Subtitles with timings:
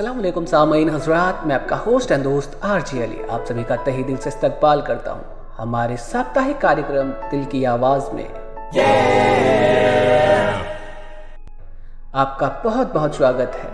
[0.00, 4.04] वालेकुम सामीन हजरात, मैं आपका होस्ट एंड दोस्त आर जी अली। आप सभी का तही
[4.04, 5.24] दिल से इस्तकबाल करता हूँ।
[5.56, 8.24] हमारे साप्ताहिक कार्यक्रम दिल की आवाज़ में।
[12.14, 13.70] आपका बहुत बहुत स्वागत है।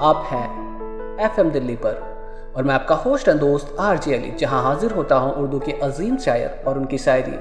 [0.00, 2.02] आप हैं एफ़ एम दिल्ली पर,
[2.56, 5.72] और मैं आपका होस्ट एंड दोस्त आर जी अली, जहाँ हाजिर होता हूँ उर्दू के
[5.72, 7.36] अजीम शायर और उनकी शायरी,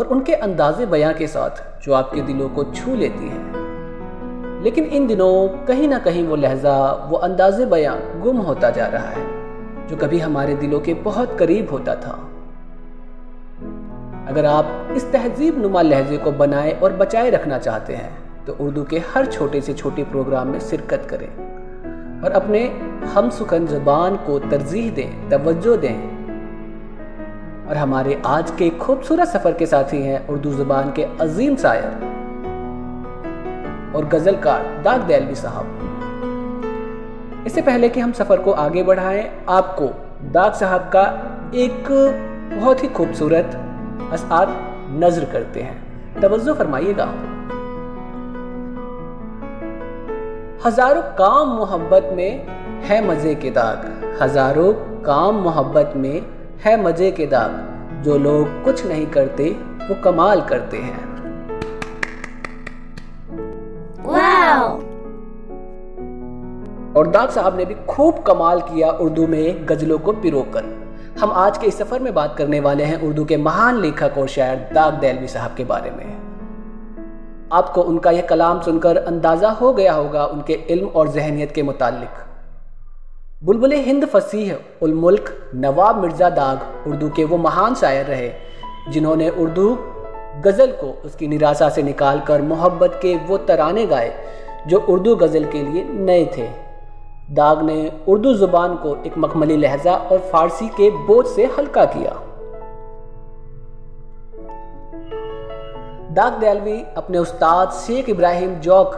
[0.00, 3.57] और उनके अंदाजे बयां के साथ जो आपके दिलों को छू लेती है।
[4.68, 6.76] लेकिन इन दिनों कहीं ना कहीं वो लहजा,
[7.10, 9.22] वो अंदाज बयां गुम होता जा रहा है,
[9.86, 12.16] जो कभी हमारे दिलों के बहुत करीब होता था।
[14.28, 18.82] अगर आप इस तहजीब नुमा लहजे को बनाए और बचाए रखना चाहते हैं तो उर्दू
[18.84, 21.28] के हर छोटे से छोटे प्रोग्राम में शिरकत करें
[22.24, 22.64] और अपने
[23.14, 25.96] हम सुखन जबान को तरजीह दें, तवज्जो दें।
[27.68, 32.17] और हमारे आज के खूबसूरत सफ़र के साथी हैं उर्दू ज़ुबान के अजीम शायर।
[33.94, 35.66] और गजलकार दाग दयालवी साहब।
[37.46, 39.86] इससे पहले कि हम सफ़र को आगे बढ़ाएँ, आपको
[40.32, 41.02] दाग साहब का
[41.56, 41.88] एक
[42.52, 43.56] बहुत ही खूबसूरत
[44.12, 44.48] असार
[44.98, 47.04] नज़र करते हैं। तवज्जो फरमाइएगा।
[50.66, 52.46] हज़ारों काम मोहब्बत में
[52.82, 53.86] है मज़े के दाग।
[54.22, 56.22] हज़ारों काम मोहब्बत में
[56.64, 59.50] है मज़े के दाग। जो लोग कुछ नहीं करते,
[59.82, 61.07] वो कमाल करते हैं।
[66.96, 70.64] और दाग साहब ने भी खूब कमाल किया उर्दू में गजलों को पिरोकर।
[71.20, 74.28] हम आज के इस सफ़र में बात करने वाले हैं उर्दू के महान लेखक और
[74.28, 76.06] शायर दाग दैलवी साहब के बारे में।
[77.52, 82.10] आपको उनका यह कलाम सुनकर अंदाज़ा हो गया होगा उनके इल्म और जहनीत के मुतालिक।
[83.44, 88.30] बुलबुल हिंद फसीह उल मुल्क नवाब मिर्ज़ा दाग उर्दू के वो महान शायर रहे,
[88.88, 89.74] जिन्होंने उर्दू
[90.38, 94.12] गज़ल को उसकी निराशा से निकालकर मोहब्बत के वो तराने गाए,
[94.66, 96.48] जो उर्दू गज़ल के लिए नए थे।
[97.30, 102.12] दाग ने उर्दू ज़ुबान को एक मखमली लहजा और फारसी के बोझ से हल्का किया।
[106.14, 108.96] दाग दयालवी अपने उस्ताद शेख इब्राहिम जौक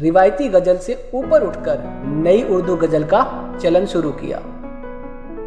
[0.00, 1.82] रिवायती गज़ल से ऊपर उठकर
[2.24, 3.22] नई उर्दू गज़ल का
[3.60, 4.38] चलन शुरू किया,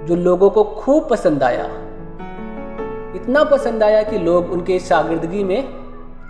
[0.06, 1.68] जो लोगों को खूब पसंद आया।
[3.30, 5.68] इतना पसंद आया कि लोग उनके शागिर्दगी में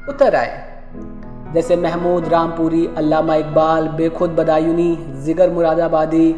[0.10, 6.32] उतर आए। जैसे महमूद, रामपुरी, अल्लामा इकबाल, बेखुद बदायूनी, जिगर मुरादाबादी,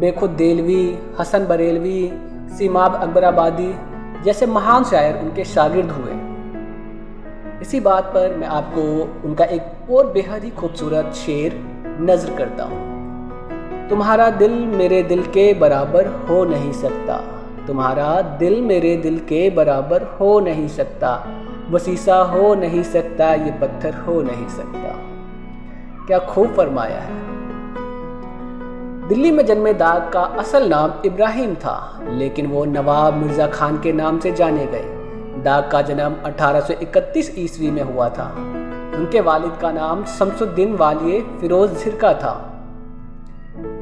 [0.00, 2.12] बेखुद देलवी, हसन बरेलवी,
[2.58, 3.74] सीमाब अकबराबादी
[4.24, 6.14] जैसे महान शायर उनके शागिर्द हुए।
[7.60, 8.82] इसी बात पर मैं आपको
[9.28, 11.60] उनका एक और बेहद ही खूबसूरत शेर
[12.00, 18.96] नज़र करता हूँ। तुम्हारा दिल मेरे दिल के बराबर हो नहीं सकता। तुम्हारा दिल मेरे
[18.96, 21.28] दिल के बराबर हो नहीं सकता।
[21.70, 24.98] वसीसा हो नहीं सकता, ये पत्थर हो नहीं सकता।
[26.06, 27.22] क्या खूब फरमाया है।
[29.08, 33.92] दिल्ली में जन्मे दाग का असल नाम इब्राहिम था, लेकिन वो नवाब मिर्ज़ा खान के
[33.92, 34.84] नाम से जाने गए।
[35.42, 38.34] दाग का जन्म 1831 ईस्वी में हुआ था।
[38.96, 42.48] उनके वालिद का नाम शमसुद्दीन वालिय फिरोज झिरका था।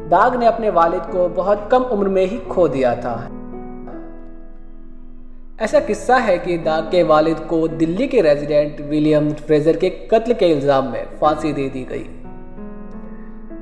[0.09, 3.31] दाग ने अपने वालिद को बहुत कम उम्र में ही खो दिया था।
[5.61, 10.35] ऐसा किस्सा है कि दाग के वालिद को दिल्ली के रेजिडेंट विलियम फ्रेजर के कत्ल
[10.35, 12.05] के इल्ज़ाम में फांसी दे दी गई।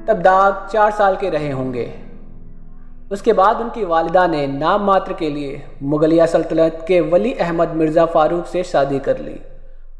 [0.07, 1.91] तब दाग चार साल के रहे होंगे।
[3.13, 8.07] उसके बाद उनकी वालिदा ने नाम मात्र के लिए मुगलिया सल्तनत के वली अहमद मिर्ज़ा
[8.07, 9.39] फारूक से शादी कर ली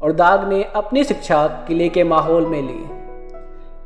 [0.01, 2.83] और दाग ने अपनी शिक्षा किले के माहौल में ली।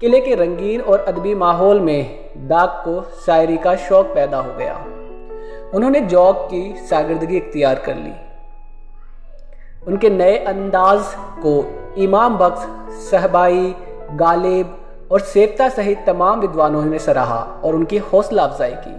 [0.02, 4.84] किले के रंगीन और अदबी माहौल में दाग को शायरी का शौक पैदा हो गया।
[5.74, 8.14] उन्होंने जॉब की शागिर्दगी इख्तियार कर ली।
[9.88, 11.02] उनके नए अंदाज
[11.46, 11.54] को
[11.98, 12.68] इमाम बख्श,
[13.12, 13.76] सहबाई,
[14.12, 14.80] गालिब
[15.12, 18.96] और सेवता सहित तमाम विद्वानों ने सराहा और उनकी हौसला अफजाई की।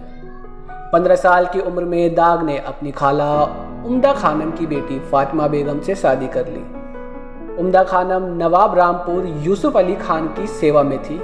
[0.91, 3.43] पंद्रह साल की उम्र में दाग ने अपनी खाला
[3.85, 6.61] उम्दा खानम की बेटी फातिमा बेगम से शादी कर ली।
[7.61, 11.19] उमदा खानम नवाब रामपुर यूसुफ अली खान की सेवा में थी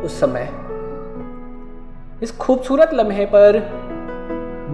[0.00, 0.48] उस समय।
[2.22, 3.58] इस खूबसूरत लम्हे पर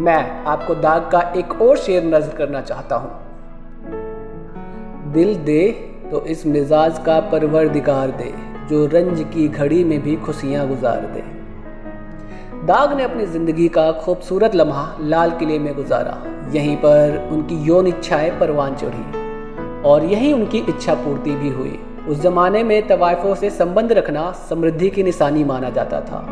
[0.01, 3.11] मैं आपको दाग का एक और शेर नज़र करना चाहता हूँ।
[5.13, 5.71] दिल दे
[6.11, 8.33] तो इस मिजाज का परवर दिगार दे,
[8.71, 11.23] जो रंज की घड़ी में भी खुशियाँ गुजार दे।
[12.67, 16.17] दाग ने अपनी ज़िंदगी का खूबसूरत लम्हा लाल किले में गुजारा।
[16.55, 19.05] यहीं पर उनकी यौन इच्छाएँ परवान चढ़ी,
[19.83, 24.91] और यहीं उनकी इच्छा पूर्ति भी हुई। उस जमाने में तवायफों से संबंध रखना समृद्धि
[24.91, 26.27] की निशानी माना जाता था।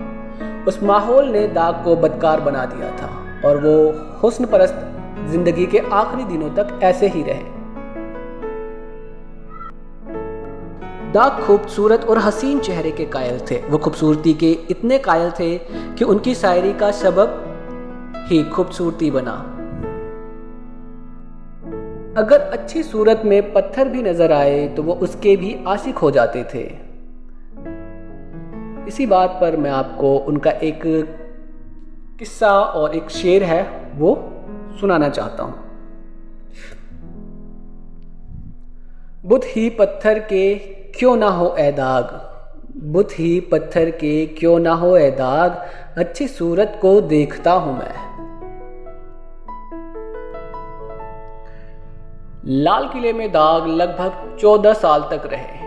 [0.69, 3.75] उस माहौल ने दाग को बदकार बना दिया था। और वो
[4.23, 4.85] हुस्न परस्त
[5.31, 7.57] ज़िंदगी के आखिरी दिनों तक ऐसे ही रहे।
[11.13, 16.05] दाग खूबसूरत और हसीन चेहरे के कायल थे। वो खूबसूरती के इतने कायल थे कि
[16.05, 17.45] उनकी शायरी का सबब
[18.29, 19.37] ही खूबसूरती बना।
[22.17, 26.45] अगर अच्छी सूरत में पत्थर भी नज़र आए तो वो उसके भी आशिक हो जाते
[26.45, 26.65] थे।
[28.89, 30.83] इसी बात पर मैं आपको उनका एक
[32.19, 33.63] किस्सा और एक शेर है,
[33.95, 34.15] वो
[34.81, 35.55] सुनाना चाहता हूँ।
[39.27, 40.55] बुध ही पत्थर के
[40.99, 42.11] क्यों ना हो ऐदाग
[42.85, 45.63] बुध ही पत्थर के क्यों ना हो ऐदाग
[45.99, 47.95] अच्छी सूरत को देखता हूँ मैं।
[52.47, 55.59] लाल किले में दाग लगभग 14 साल तक रहे।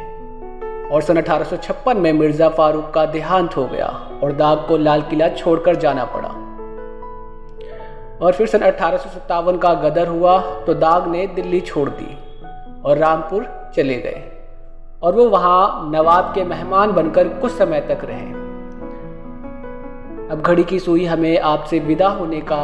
[0.90, 3.88] और सन 1856 में मिर्ज़ा फारूक का देहांत हो गया
[4.24, 6.31] और दाग को लाल किला छोड़कर जाना पड़ा।
[8.22, 12.18] और फिर सन अठारह सौ सत्तावन का गदर हुआ तो दाग ने दिल्ली छोड़ दी
[12.86, 14.24] और रामपुर चले गए।
[15.04, 18.40] और वो वहाँ नवाब के मेहमान बनकर कुछ समय तक रहे।
[20.30, 22.60] अब घड़ी की सुई हमें आपसे विदा होने का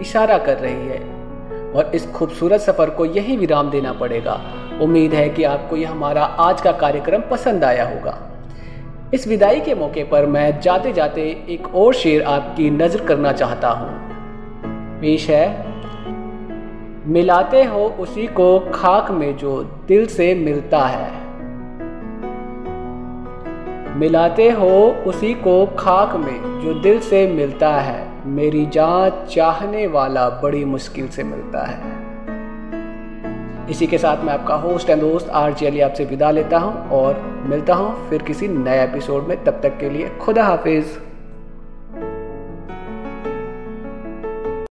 [0.00, 1.00] इशारा कर रही है
[1.72, 4.40] और इस खूबसूरत सफ़र को यही विराम देना पड़ेगा।
[4.82, 8.18] उम्मीद है कि आपको यह हमारा आज का कार्यक्रम पसंद आया होगा।
[9.14, 13.68] इस विदाई के मौके पर मैं जाते जाते एक और शेर आपकी नज़र करना चाहता
[13.70, 14.11] हूँ।
[15.02, 15.72] पेश है।
[17.06, 21.10] मिलाते हो उसी को खाक में जो दिल से मिलता है।
[23.96, 24.70] मिलाते हो
[25.06, 31.08] उसी को खाक में जो दिल से मिलता है। मेरी जान चाहने वाला बड़ी मुश्किल
[31.08, 31.80] से मिलता है।
[33.70, 36.88] इसी के साथ मैं आपका होस्ट एंड दोस्त आर जी अली आपसे विदा लेता हूँ
[36.88, 41.11] और मिलता हूँ फिर किसी नए एपिसोड में। तब तक के लिए खुदा हाफिज़।